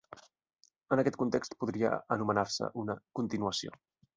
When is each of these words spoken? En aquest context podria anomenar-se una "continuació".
En 0.95 1.01
aquest 1.03 1.19
context 1.23 1.57
podria 1.65 1.93
anomenar-se 2.17 2.73
una 2.85 2.97
"continuació". 3.21 3.79